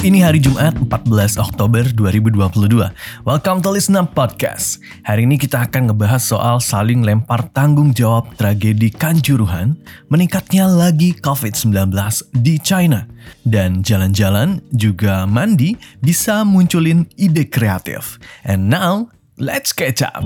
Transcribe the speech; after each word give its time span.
ini 0.00 0.24
hari 0.24 0.40
Jumat 0.40 0.72
14 0.88 1.36
Oktober 1.36 1.84
2022. 1.92 2.88
Welcome 3.28 3.60
to 3.60 3.68
Listen 3.68 4.00
Podcast. 4.08 4.80
Hari 5.04 5.28
ini 5.28 5.36
kita 5.36 5.68
akan 5.68 5.92
ngebahas 5.92 6.24
soal 6.24 6.56
saling 6.56 7.04
lempar 7.04 7.44
tanggung 7.52 7.92
jawab 7.92 8.32
tragedi 8.40 8.88
Kanjuruhan, 8.88 9.76
meningkatnya 10.08 10.72
lagi 10.72 11.12
COVID-19 11.20 11.92
di 12.32 12.56
China, 12.64 13.04
dan 13.44 13.84
jalan-jalan 13.84 14.64
juga 14.72 15.28
mandi 15.28 15.76
bisa 16.00 16.48
munculin 16.48 17.04
ide 17.20 17.44
kreatif. 17.52 18.16
And 18.48 18.72
now, 18.72 19.12
let's 19.36 19.76
catch 19.76 20.00
up. 20.00 20.24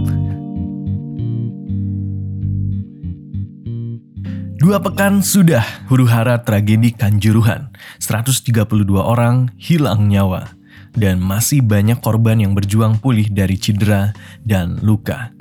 Dua 4.64 4.80
pekan 4.80 5.20
sudah 5.20 5.60
huru 5.92 6.08
hara 6.08 6.40
tragedi 6.40 6.96
Kanjuruhan. 6.96 7.68
132 8.00 8.64
orang 8.96 9.52
hilang 9.60 10.08
nyawa. 10.08 10.56
Dan 10.96 11.20
masih 11.20 11.60
banyak 11.60 12.00
korban 12.00 12.40
yang 12.40 12.56
berjuang 12.56 12.96
pulih 12.96 13.28
dari 13.28 13.60
cedera 13.60 14.16
dan 14.40 14.80
luka. 14.80 15.33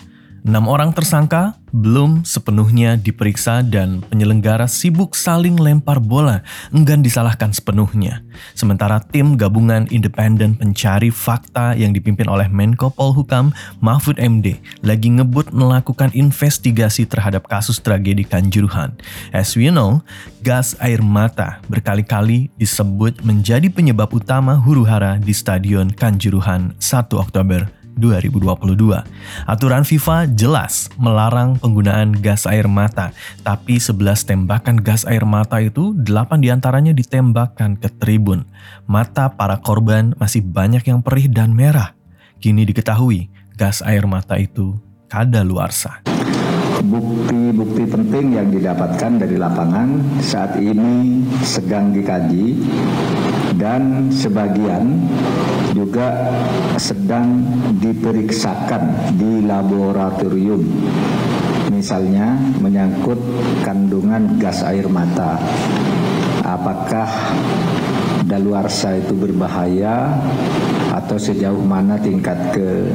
Enam 0.44 0.68
orang 0.68 0.92
tersangka 0.92 1.56
belum 1.72 2.28
sepenuhnya 2.28 3.00
diperiksa 3.00 3.64
dan 3.64 4.04
penyelenggara 4.12 4.68
sibuk 4.68 5.16
saling 5.16 5.56
lempar 5.56 6.04
bola, 6.04 6.44
enggan 6.76 7.00
disalahkan 7.00 7.56
sepenuhnya. 7.56 8.20
Sementara 8.52 9.00
tim 9.00 9.40
gabungan 9.40 9.88
independen 9.88 10.60
pencari 10.60 11.16
fakta 11.16 11.80
yang 11.80 11.96
dipimpin 11.96 12.28
oleh 12.28 12.52
Menko 12.52 12.92
Polhukam 12.92 13.56
Mahfud 13.80 14.20
MD 14.20 14.60
lagi 14.84 15.16
ngebut 15.16 15.56
melakukan 15.56 16.12
investigasi 16.12 17.08
terhadap 17.08 17.48
kasus 17.48 17.80
tragedi 17.80 18.28
Kanjuruhan. 18.28 19.00
As 19.32 19.56
we 19.56 19.72
know, 19.72 20.04
gas 20.44 20.76
air 20.84 21.00
mata 21.00 21.64
berkali-kali 21.72 22.52
disebut 22.60 23.24
menjadi 23.24 23.72
penyebab 23.72 24.12
utama 24.12 24.60
huru-hara 24.60 25.16
di 25.24 25.32
Stadion 25.32 25.88
Kanjuruhan 25.88 26.76
1 26.84 27.16
Oktober 27.16 27.83
2022. 27.98 29.04
Aturan 29.46 29.84
FIFA 29.86 30.30
jelas 30.34 30.92
melarang 30.98 31.58
penggunaan 31.58 32.14
gas 32.18 32.46
air 32.50 32.66
mata, 32.66 33.14
tapi 33.46 33.78
11 33.78 34.26
tembakan 34.26 34.82
gas 34.82 35.06
air 35.06 35.24
mata 35.24 35.62
itu 35.62 35.94
8 35.96 36.42
di 36.42 36.50
antaranya 36.50 36.92
ditembakkan 36.92 37.78
ke 37.78 37.90
tribun. 38.02 38.46
Mata 38.86 39.32
para 39.32 39.60
korban 39.62 40.18
masih 40.18 40.44
banyak 40.44 40.84
yang 40.86 41.00
perih 41.02 41.30
dan 41.30 41.54
merah. 41.54 41.96
Kini 42.44 42.68
diketahui 42.68 43.32
gas 43.56 43.80
air 43.86 44.04
mata 44.10 44.36
itu 44.36 44.76
kadaluarsa. 45.08 46.02
Bukti-bukti 46.94 47.90
penting 47.90 48.38
yang 48.38 48.54
didapatkan 48.54 49.18
dari 49.18 49.34
lapangan 49.34 49.98
saat 50.22 50.62
ini 50.62 51.26
sedang 51.42 51.90
dikaji 51.90 52.54
dan 53.58 54.14
sebagian 54.14 55.02
juga 55.74 56.30
sedang 56.78 57.42
diperiksakan 57.82 59.10
di 59.18 59.42
laboratorium. 59.42 60.62
Misalnya 61.74 62.38
menyangkut 62.62 63.18
kandungan 63.66 64.38
gas 64.38 64.62
air 64.62 64.86
mata. 64.86 65.42
Apakah 66.46 67.10
daluarsa 68.30 69.02
itu 69.02 69.18
berbahaya 69.18 70.14
atau 70.94 71.18
sejauh 71.18 71.66
mana 71.66 71.98
tingkat 71.98 72.38
ke 72.54 72.94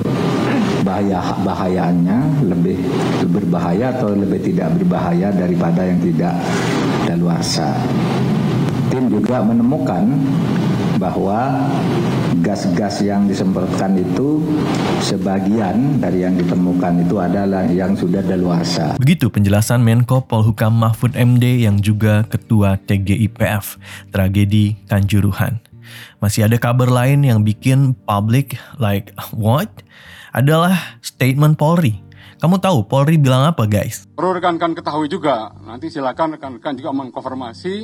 bahaya 0.89 1.21
bahayaannya 1.45 2.19
lebih 2.49 2.81
berbahaya 3.29 3.93
atau 3.93 4.17
lebih 4.17 4.41
tidak 4.41 4.73
berbahaya 4.81 5.29
daripada 5.29 5.85
yang 5.85 6.01
tidak 6.01 6.33
daluarsa. 7.05 7.77
Tim 8.89 9.13
juga 9.13 9.45
menemukan 9.45 10.09
bahwa 10.97 11.69
gas-gas 12.41 13.05
yang 13.05 13.29
disemprotkan 13.29 14.01
itu 14.01 14.41
sebagian 15.05 16.01
dari 16.01 16.25
yang 16.25 16.35
ditemukan 16.41 17.05
itu 17.05 17.21
adalah 17.21 17.69
yang 17.69 17.93
sudah 17.93 18.25
daluarsa. 18.25 18.97
Begitu 18.97 19.29
penjelasan 19.29 19.85
Menko 19.85 20.25
Polhukam 20.25 20.73
Mahfud 20.73 21.13
MD 21.15 21.69
yang 21.69 21.77
juga 21.79 22.25
Ketua 22.25 22.81
TGIPF, 22.81 23.77
tragedi 24.09 24.81
Kanjuruhan. 24.89 25.68
Masih 26.19 26.47
ada 26.47 26.57
kabar 26.57 26.89
lain 26.89 27.25
yang 27.25 27.43
bikin 27.43 27.95
public 28.07 28.57
like 28.77 29.13
what? 29.35 29.71
Adalah 30.33 31.01
statement 31.01 31.57
Polri. 31.57 31.99
Kamu 32.39 32.63
tahu 32.63 32.87
Polri 32.87 33.19
bilang 33.19 33.43
apa 33.51 33.67
guys? 33.67 34.07
Perlu 34.15 34.39
rekan-rekan 34.39 34.79
ketahui 34.79 35.11
juga, 35.11 35.51
nanti 35.67 35.91
silakan 35.91 36.39
rekan-rekan 36.39 36.79
juga 36.79 36.95
mengkonfirmasi 36.95 37.75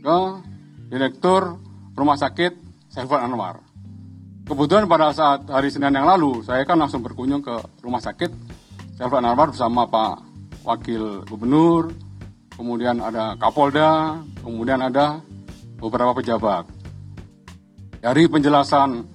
ke 0.00 0.18
Direktur 0.88 1.60
Rumah 1.92 2.16
Sakit 2.16 2.52
Saiful 2.88 3.20
Anwar. 3.20 3.60
Kebetulan 4.48 4.88
pada 4.88 5.12
saat 5.12 5.44
hari 5.48 5.68
Senin 5.68 5.92
yang 5.92 6.08
lalu, 6.08 6.40
saya 6.40 6.64
kan 6.64 6.80
langsung 6.80 7.04
berkunjung 7.04 7.44
ke 7.44 7.52
Rumah 7.84 8.00
Sakit 8.00 8.32
Saiful 8.96 9.20
Anwar 9.20 9.52
bersama 9.52 9.84
Pak 9.84 10.24
Wakil 10.64 11.28
Gubernur, 11.28 11.92
kemudian 12.56 12.96
ada 13.02 13.36
Kapolda, 13.36 14.24
kemudian 14.40 14.80
ada 14.80 15.20
beberapa 15.76 16.16
pejabat. 16.16 16.64
Dari 18.02 18.26
penjelasan 18.26 19.06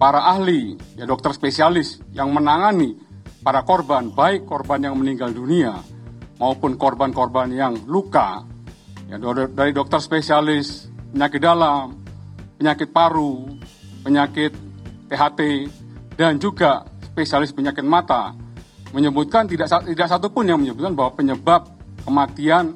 para 0.00 0.24
ahli, 0.32 0.72
ya 0.96 1.04
dokter 1.04 1.36
spesialis 1.36 2.00
yang 2.16 2.32
menangani 2.32 2.96
para 3.44 3.60
korban, 3.68 4.16
baik 4.16 4.48
korban 4.48 4.80
yang 4.80 4.96
meninggal 4.96 5.28
dunia 5.28 5.76
maupun 6.40 6.80
korban-korban 6.80 7.52
yang 7.52 7.76
luka, 7.84 8.48
ya 9.12 9.20
dari 9.52 9.76
dokter 9.76 10.00
spesialis 10.00 10.88
penyakit 11.12 11.36
dalam, 11.36 12.00
penyakit 12.56 12.88
paru, 12.88 13.44
penyakit 14.08 14.56
THT, 15.12 15.40
dan 16.16 16.40
juga 16.40 16.88
spesialis 17.12 17.52
penyakit 17.52 17.84
mata 17.84 18.32
menyebutkan 18.96 19.52
tidak 19.52 19.68
tidak 19.84 20.08
satu 20.08 20.32
pun 20.32 20.48
yang 20.48 20.56
menyebutkan 20.56 20.96
bahwa 20.96 21.12
penyebab 21.12 21.68
kematian 22.08 22.72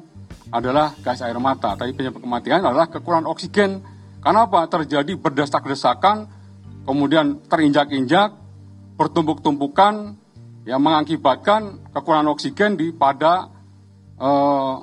adalah 0.53 0.93
gas 1.01 1.25
air 1.25 1.41
mata, 1.41 1.73
tapi 1.73 1.97
penyebab 1.97 2.21
kematian 2.21 2.61
adalah 2.61 2.85
kekurangan 2.85 3.25
oksigen. 3.33 3.81
Karena 4.25 4.49
apa? 4.49 4.65
Terjadi 4.65 5.13
berdesak-desakan, 5.21 6.25
kemudian 6.89 7.45
terinjak-injak, 7.45 8.33
bertumpuk-tumpukan, 8.97 10.17
yang 10.65 10.81
mengakibatkan 10.81 11.93
kekurangan 11.93 12.33
oksigen 12.33 12.73
di 12.73 12.89
pada 12.89 13.53
uh, 14.17 14.81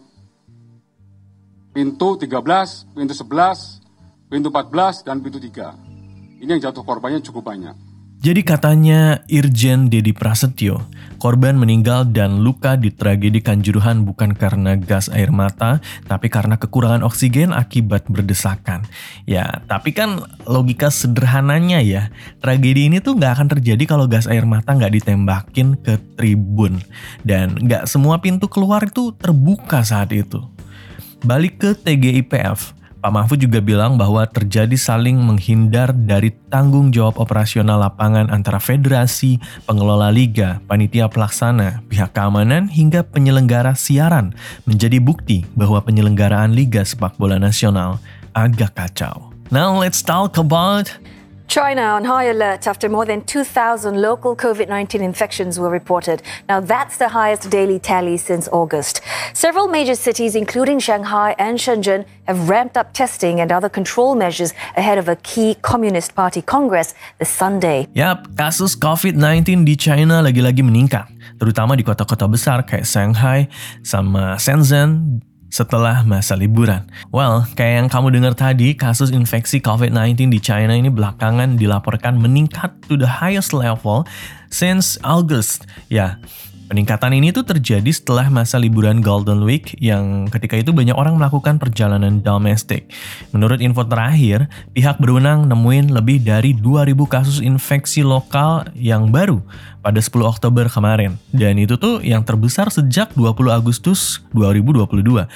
pintu 1.75 2.15
13, 2.15 2.95
pintu 2.95 3.15
11, 3.19 4.31
pintu 4.31 4.49
14, 4.55 5.03
dan 5.03 5.19
pintu 5.19 5.43
3. 5.43 6.39
Ini 6.39 6.47
yang 6.55 6.71
jatuh 6.71 6.87
korbannya 6.87 7.19
cukup 7.19 7.51
banyak. 7.51 7.75
Jadi 8.22 8.47
katanya 8.47 9.19
Irjen 9.27 9.91
Dedi 9.91 10.15
Prasetyo, 10.15 10.87
korban 11.19 11.59
meninggal 11.59 12.06
dan 12.06 12.47
luka 12.47 12.78
di 12.78 12.94
tragedi 12.94 13.43
Kanjuruhan 13.43 14.06
bukan 14.06 14.38
karena 14.38 14.78
gas 14.78 15.10
air 15.10 15.34
mata, 15.34 15.83
tapi 16.06 16.31
karena 16.31 16.55
kekurangan 16.55 17.03
oksigen 17.03 17.50
akibat 17.50 18.06
berdesakan. 18.06 18.87
Ya, 19.27 19.66
tapi 19.66 19.91
kan 19.91 20.22
logika 20.47 20.87
sederhananya 20.94 21.82
ya, 21.82 22.15
tragedi 22.38 22.87
ini 22.87 23.03
tuh 23.03 23.19
nggak 23.19 23.43
akan 23.43 23.49
terjadi 23.59 23.91
kalau 23.91 24.06
gas 24.06 24.31
air 24.31 24.47
mata 24.47 24.71
nggak 24.71 25.03
ditembakin 25.03 25.82
ke 25.82 25.99
tribun. 26.15 26.78
Dan 27.27 27.59
nggak 27.59 27.91
semua 27.91 28.22
pintu 28.22 28.47
keluar 28.47 28.87
itu 28.87 29.11
terbuka 29.19 29.82
saat 29.82 30.15
itu. 30.15 30.47
Balik 31.27 31.59
ke 31.59 31.71
TGIPF, 31.75 32.71
Pak 33.03 33.11
Mahfud 33.11 33.43
juga 33.43 33.59
bilang 33.59 33.99
bahwa 33.99 34.23
terjadi 34.31 34.79
saling 34.79 35.19
menghindar 35.19 35.91
dari 35.91 36.31
tanggung 36.47 36.95
jawab 36.95 37.19
operasional 37.19 37.83
lapangan 37.83 38.31
antara 38.31 38.63
federasi, 38.63 39.43
pengelola 39.67 40.15
liga, 40.15 40.63
panitia 40.71 41.11
pelaksana, 41.11 41.82
pihak 41.91 42.15
keamanan, 42.15 42.71
hingga 42.71 43.03
penyelenggara 43.03 43.75
siaran 43.75 44.31
menjadi 44.71 45.03
bukti 45.03 45.43
bahwa 45.59 45.82
penyelenggaraan 45.82 46.55
liga 46.55 46.87
sepak 46.87 47.19
bola 47.19 47.43
nasional 47.43 47.99
agak 48.38 48.79
kacau. 48.79 49.35
Now 49.50 49.82
let's 49.82 49.99
talk 49.99 50.38
about 50.38 50.87
China 51.52 52.00
on 52.00 52.08
high 52.08 52.32
alert 52.32 52.64
after 52.64 52.88
more 52.88 53.04
than 53.04 53.20
2,000 53.28 54.00
local 54.00 54.32
COVID 54.32 54.72
19 54.72 55.04
infections 55.04 55.60
were 55.60 55.69
reported. 55.69 56.25
Now, 56.49 56.64
that's 56.64 56.96
the 56.96 57.12
highest 57.12 57.52
daily 57.52 57.76
tally 57.76 58.16
since 58.16 58.49
August. 58.49 59.04
Several 59.37 59.69
major 59.69 59.93
cities, 59.93 60.32
including 60.32 60.81
Shanghai 60.81 61.37
and 61.37 61.60
Shenzhen, 61.60 62.08
have 62.25 62.49
ramped 62.49 62.81
up 62.81 62.96
testing 62.96 63.37
and 63.37 63.52
other 63.52 63.69
control 63.69 64.16
measures 64.16 64.56
ahead 64.81 64.96
of 64.96 65.12
a 65.12 65.16
key 65.20 65.60
Communist 65.60 66.16
Party 66.16 66.40
Congress 66.40 66.96
this 67.20 67.28
Sunday. 67.28 67.84
Yap, 67.93 68.32
kasus 68.32 68.72
COVID-19 68.72 69.69
di 69.69 69.76
China 69.76 70.25
lagi-lagi 70.25 70.64
meningkat, 70.64 71.04
terutama 71.37 71.76
di 71.76 71.84
kota-kota 71.84 72.32
besar 72.32 72.64
kayak 72.64 72.88
Shanghai 72.88 73.52
sama 73.84 74.40
Shenzhen 74.40 75.20
setelah 75.52 76.00
masa 76.08 76.32
liburan. 76.32 76.88
Well, 77.12 77.44
kayak 77.52 77.84
yang 77.84 77.88
kamu 77.93 78.08
dengar 78.16 78.32
tadi, 78.32 78.72
kasus 78.72 79.12
infeksi 79.12 79.60
COVID-19 79.60 80.32
di 80.32 80.40
China 80.40 80.72
ini 80.72 80.88
belakangan 80.88 81.60
dilaporkan 81.60 82.16
meningkat 82.16 82.72
to 82.88 82.96
the 82.96 83.20
highest 83.20 83.52
level 83.52 84.08
since 84.49 84.96
August. 85.04 85.69
Ya, 85.93 86.16
Peningkatan 86.73 87.13
ini 87.13 87.37
tuh 87.37 87.45
terjadi 87.45 87.93
setelah 87.93 88.33
masa 88.33 88.57
liburan 88.57 89.05
Golden 89.05 89.45
Week 89.45 89.77
yang 89.77 90.25
ketika 90.33 90.57
itu 90.57 90.73
banyak 90.73 90.97
orang 90.97 91.21
melakukan 91.21 91.61
perjalanan 91.61 92.25
domestik. 92.25 92.89
Menurut 93.29 93.61
info 93.61 93.85
terakhir, 93.85 94.49
pihak 94.73 94.97
berwenang 94.97 95.45
nemuin 95.53 95.93
lebih 95.93 96.25
dari 96.25 96.57
2000 96.57 96.97
kasus 97.13 97.45
infeksi 97.45 98.01
lokal 98.01 98.73
yang 98.73 99.13
baru 99.13 99.45
pada 99.85 100.01
10 100.01 100.25
Oktober 100.25 100.65
kemarin. 100.73 101.21
Dan 101.29 101.61
itu 101.61 101.77
tuh 101.77 102.01
yang 102.01 102.25
terbesar 102.25 102.73
sejak 102.73 103.13
20 103.21 103.53
Agustus 103.53 104.25
2022. 104.33 105.29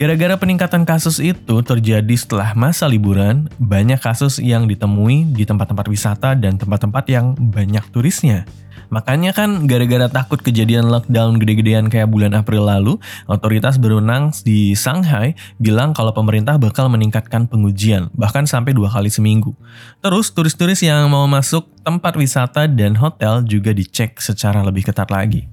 Gara-gara 0.00 0.34
peningkatan 0.40 0.88
kasus 0.88 1.20
itu 1.20 1.60
terjadi 1.60 2.16
setelah 2.16 2.56
masa 2.56 2.88
liburan, 2.88 3.52
banyak 3.60 4.00
kasus 4.00 4.40
yang 4.40 4.64
ditemui 4.64 5.28
di 5.28 5.44
tempat-tempat 5.44 5.92
wisata 5.92 6.32
dan 6.32 6.56
tempat-tempat 6.56 7.04
yang 7.12 7.36
banyak 7.36 7.84
turisnya. 7.92 8.48
Makanya 8.90 9.30
kan 9.30 9.70
gara-gara 9.70 10.10
takut 10.10 10.42
kejadian 10.42 10.90
lockdown 10.90 11.38
gede-gedean 11.38 11.86
kayak 11.86 12.10
bulan 12.10 12.34
April 12.34 12.66
lalu, 12.66 12.98
otoritas 13.30 13.78
berwenang 13.78 14.34
di 14.42 14.74
Shanghai 14.74 15.38
bilang 15.62 15.94
kalau 15.94 16.10
pemerintah 16.10 16.58
bakal 16.58 16.90
meningkatkan 16.90 17.46
pengujian, 17.46 18.10
bahkan 18.12 18.44
sampai 18.44 18.74
dua 18.74 18.90
kali 18.90 19.08
seminggu. 19.08 19.54
Terus 20.02 20.34
turis-turis 20.34 20.82
yang 20.82 21.06
mau 21.06 21.24
masuk 21.30 21.70
tempat 21.86 22.18
wisata 22.18 22.66
dan 22.66 22.98
hotel 22.98 23.46
juga 23.46 23.70
dicek 23.70 24.18
secara 24.18 24.60
lebih 24.66 24.90
ketat 24.90 25.08
lagi. 25.08 25.46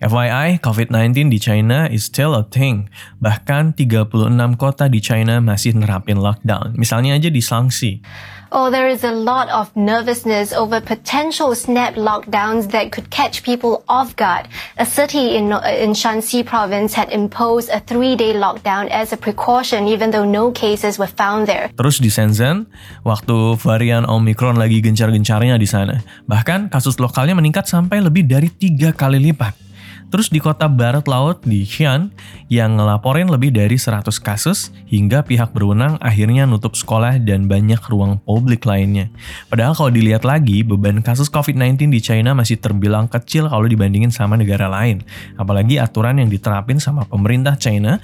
FYI, 0.00 0.64
COVID-19 0.64 1.28
di 1.28 1.36
China 1.36 1.84
is 1.84 2.08
still 2.08 2.32
a 2.32 2.40
thing. 2.40 2.88
Bahkan 3.20 3.76
36 3.76 4.08
kota 4.56 4.88
di 4.88 4.96
China 4.96 5.44
masih 5.44 5.76
nerapin 5.76 6.16
lockdown. 6.16 6.72
Misalnya 6.72 7.20
aja 7.20 7.28
di 7.28 7.44
Shaanxi. 7.44 8.00
Oh, 8.48 8.72
there 8.72 8.88
is 8.88 9.04
a 9.04 9.12
lot 9.12 9.52
of 9.52 9.68
nervousness 9.76 10.56
over 10.56 10.80
potential 10.80 11.52
snap 11.52 12.00
lockdowns 12.00 12.72
that 12.72 12.96
could 12.96 13.12
catch 13.12 13.44
people 13.44 13.84
off 13.92 14.16
guard. 14.16 14.48
A 14.80 14.88
city 14.88 15.36
in, 15.36 15.52
in 15.68 15.92
Shanxi 15.92 16.42
province 16.42 16.96
had 16.96 17.12
imposed 17.12 17.68
a 17.68 17.84
three-day 17.84 18.32
lockdown 18.32 18.88
as 18.88 19.12
a 19.12 19.20
precaution 19.20 19.84
even 19.84 20.16
though 20.16 20.24
no 20.24 20.48
cases 20.50 20.96
were 20.96 21.12
found 21.12 21.44
there. 21.44 21.68
Terus 21.76 22.00
di 22.00 22.08
Shenzhen, 22.08 22.72
waktu 23.04 23.60
varian 23.60 24.08
Omicron 24.08 24.56
lagi 24.56 24.80
gencar-gencarnya 24.80 25.60
di 25.60 25.68
sana. 25.68 26.00
Bahkan 26.24 26.72
kasus 26.72 26.96
lokalnya 26.96 27.36
meningkat 27.36 27.68
sampai 27.68 28.00
lebih 28.00 28.24
dari 28.24 28.48
tiga 28.48 28.96
kali 28.96 29.20
lipat. 29.20 29.69
Terus 30.10 30.28
di 30.28 30.42
kota 30.42 30.66
barat 30.66 31.06
laut 31.06 31.46
di 31.46 31.62
Xi'an 31.62 32.10
yang 32.50 32.76
ngelaporin 32.76 33.30
lebih 33.30 33.54
dari 33.54 33.78
100 33.78 34.10
kasus 34.18 34.74
hingga 34.90 35.22
pihak 35.22 35.54
berwenang 35.54 35.96
akhirnya 36.02 36.44
nutup 36.50 36.74
sekolah 36.74 37.22
dan 37.22 37.46
banyak 37.46 37.78
ruang 37.86 38.18
publik 38.26 38.66
lainnya. 38.66 39.06
Padahal 39.46 39.78
kalau 39.78 39.90
dilihat 39.94 40.26
lagi, 40.26 40.66
beban 40.66 41.00
kasus 41.00 41.30
COVID-19 41.30 41.94
di 41.94 42.00
China 42.02 42.34
masih 42.34 42.58
terbilang 42.58 43.06
kecil 43.06 43.46
kalau 43.46 43.64
dibandingin 43.70 44.10
sama 44.10 44.34
negara 44.34 44.66
lain. 44.66 45.06
Apalagi 45.38 45.78
aturan 45.78 46.18
yang 46.18 46.28
diterapin 46.28 46.82
sama 46.82 47.06
pemerintah 47.06 47.54
China 47.54 48.02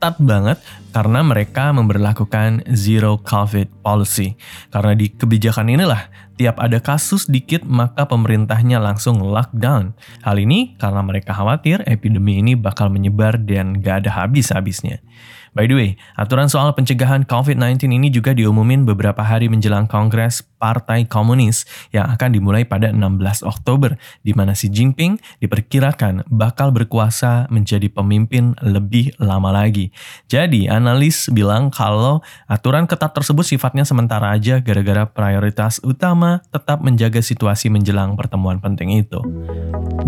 ketat 0.00 0.16
banget 0.16 0.56
karena 0.96 1.20
mereka 1.20 1.76
memperlakukan 1.76 2.72
zero 2.72 3.20
COVID 3.20 3.84
policy. 3.84 4.32
Karena 4.72 4.96
di 4.96 5.12
kebijakan 5.12 5.68
inilah 5.76 6.29
tiap 6.40 6.56
ada 6.56 6.80
kasus 6.80 7.28
dikit 7.28 7.68
maka 7.68 8.08
pemerintahnya 8.08 8.80
langsung 8.80 9.20
lockdown. 9.20 9.92
Hal 10.24 10.40
ini 10.40 10.72
karena 10.80 11.04
mereka 11.04 11.36
khawatir 11.36 11.84
epidemi 11.84 12.40
ini 12.40 12.56
bakal 12.56 12.88
menyebar 12.88 13.36
dan 13.36 13.84
gak 13.84 14.08
ada 14.08 14.24
habis-habisnya. 14.24 15.04
By 15.50 15.66
the 15.66 15.74
way, 15.74 15.90
aturan 16.14 16.46
soal 16.46 16.70
pencegahan 16.78 17.26
COVID-19 17.26 17.90
ini 17.90 18.06
juga 18.14 18.30
diumumin 18.30 18.86
beberapa 18.86 19.18
hari 19.26 19.50
menjelang 19.50 19.90
Kongres 19.90 20.46
Partai 20.62 21.10
Komunis 21.10 21.66
yang 21.90 22.06
akan 22.14 22.38
dimulai 22.38 22.62
pada 22.62 22.94
16 22.94 23.42
Oktober, 23.42 23.98
di 24.22 24.30
mana 24.30 24.54
Xi 24.54 24.70
Jinping 24.70 25.18
diperkirakan 25.42 26.30
bakal 26.30 26.70
berkuasa 26.70 27.50
menjadi 27.50 27.90
pemimpin 27.90 28.54
lebih 28.62 29.10
lama 29.18 29.50
lagi. 29.50 29.90
Jadi, 30.30 30.70
analis 30.70 31.26
bilang 31.34 31.74
kalau 31.74 32.22
aturan 32.46 32.86
ketat 32.86 33.10
tersebut 33.10 33.42
sifatnya 33.42 33.82
sementara 33.82 34.30
aja 34.30 34.62
gara-gara 34.62 35.02
prioritas 35.10 35.82
utama 35.82 36.46
tetap 36.54 36.78
menjaga 36.78 37.18
situasi 37.18 37.74
menjelang 37.74 38.14
pertemuan 38.14 38.62
penting 38.62 39.02
itu. 39.02 39.18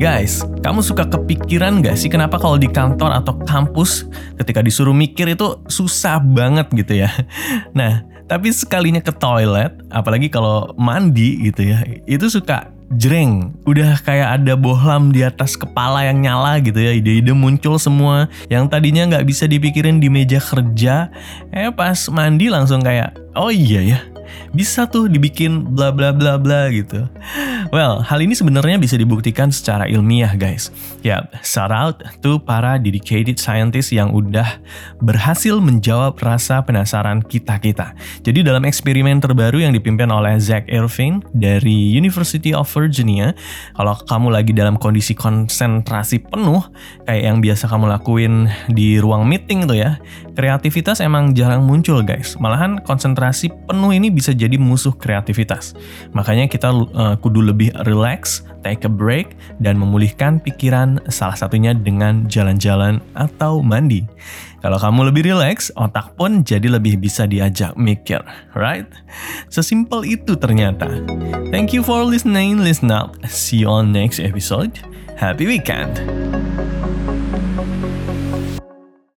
Guys, 0.00 0.40
kamu 0.64 0.80
suka 0.80 1.04
kepikiran 1.04 1.84
gak 1.84 2.00
sih 2.00 2.08
kenapa 2.08 2.40
kalau 2.40 2.56
di 2.56 2.64
kantor 2.64 3.12
atau 3.12 3.36
kampus 3.44 4.08
ketika 4.40 4.64
disuruh 4.64 4.96
mikir 4.96 5.36
itu 5.36 5.60
susah 5.68 6.16
banget 6.16 6.68
gitu 6.72 7.04
ya. 7.04 7.12
Nah, 7.78 8.04
tapi 8.24 8.48
sekalinya 8.52 9.04
ke 9.04 9.12
toilet, 9.12 9.76
apalagi 9.92 10.32
kalau 10.32 10.72
mandi 10.80 11.44
gitu 11.44 11.68
ya, 11.68 11.84
itu 12.08 12.24
suka 12.32 12.72
jreng. 12.96 13.52
Udah 13.64 14.00
kayak 14.00 14.40
ada 14.40 14.56
bohlam 14.56 15.12
di 15.12 15.24
atas 15.24 15.56
kepala 15.56 16.04
yang 16.08 16.20
nyala 16.24 16.60
gitu 16.60 16.80
ya. 16.80 16.92
Ide-ide 16.92 17.32
muncul 17.32 17.76
semua 17.80 18.28
yang 18.52 18.68
tadinya 18.68 19.08
nggak 19.08 19.28
bisa 19.28 19.48
dipikirin 19.48 20.00
di 20.00 20.08
meja 20.12 20.40
kerja. 20.40 21.08
Eh 21.52 21.72
pas 21.72 21.96
mandi 22.12 22.48
langsung 22.52 22.84
kayak, 22.84 23.16
oh 23.36 23.52
iya 23.52 23.80
ya, 23.84 23.98
bisa 24.54 24.86
tuh 24.86 25.08
dibikin 25.08 25.74
bla 25.74 25.90
bla 25.90 26.12
bla 26.12 26.36
bla 26.36 26.68
gitu. 26.68 27.08
Well, 27.72 28.04
hal 28.04 28.20
ini 28.20 28.36
sebenarnya 28.36 28.76
bisa 28.76 29.00
dibuktikan 29.00 29.48
secara 29.48 29.88
ilmiah 29.88 30.36
guys. 30.36 30.68
Ya, 31.00 31.24
shout 31.40 31.72
out 31.72 32.04
to 32.20 32.36
para 32.36 32.76
dedicated 32.76 33.40
scientist 33.40 33.96
yang 33.96 34.12
udah 34.12 34.60
berhasil 35.00 35.56
menjawab 35.58 36.20
rasa 36.20 36.60
penasaran 36.62 37.24
kita-kita. 37.24 37.96
Jadi 38.22 38.44
dalam 38.44 38.68
eksperimen 38.68 39.24
terbaru 39.24 39.64
yang 39.64 39.72
dipimpin 39.72 40.12
oleh 40.12 40.36
Zach 40.38 40.68
Irving 40.68 41.24
dari 41.32 41.96
University 41.96 42.52
of 42.52 42.68
Virginia, 42.70 43.32
kalau 43.74 43.96
kamu 44.04 44.28
lagi 44.30 44.52
dalam 44.54 44.76
kondisi 44.76 45.16
konsentrasi 45.16 46.22
penuh, 46.28 46.60
kayak 47.08 47.22
yang 47.24 47.42
biasa 47.42 47.66
kamu 47.72 47.88
lakuin 47.88 48.52
di 48.68 49.00
ruang 49.02 49.26
meeting 49.26 49.66
tuh 49.66 49.80
ya, 49.80 49.98
kreativitas 50.38 51.02
emang 51.02 51.34
jarang 51.34 51.66
muncul 51.66 52.04
guys. 52.06 52.38
Malahan 52.38 52.78
konsentrasi 52.84 53.50
penuh 53.66 53.90
ini 53.90 54.12
bisa 54.12 54.21
jadi 54.30 54.54
musuh 54.54 54.94
kreativitas. 54.94 55.74
Makanya 56.14 56.46
kita 56.46 56.70
uh, 56.70 57.18
kudu 57.18 57.42
lebih 57.42 57.62
lebih 57.62 57.78
relax, 57.86 58.42
take 58.66 58.82
a 58.82 58.90
break, 58.90 59.38
dan 59.62 59.78
memulihkan 59.78 60.42
pikiran 60.42 60.98
salah 61.06 61.38
satunya 61.38 61.70
dengan 61.70 62.26
jalan-jalan 62.26 62.98
atau 63.14 63.62
mandi. 63.62 64.02
Kalau 64.58 64.82
kamu 64.82 65.14
lebih 65.14 65.30
relax, 65.30 65.70
otak 65.78 66.18
pun 66.18 66.42
jadi 66.42 66.66
lebih 66.66 66.98
bisa 66.98 67.30
diajak 67.30 67.78
mikir, 67.78 68.18
right? 68.58 68.90
Sesimpel 69.46 70.02
itu 70.02 70.34
ternyata. 70.34 70.90
Thank 71.54 71.70
you 71.70 71.86
for 71.86 72.02
listening, 72.02 72.58
listen 72.58 72.90
up. 72.90 73.14
See 73.30 73.62
you 73.62 73.70
on 73.70 73.94
next 73.94 74.18
episode. 74.18 74.74
Happy 75.14 75.46
weekend! 75.46 76.02